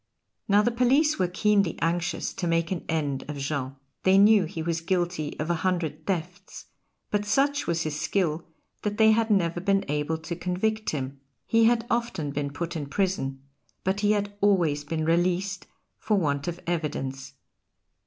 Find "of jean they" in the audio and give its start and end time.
3.29-4.17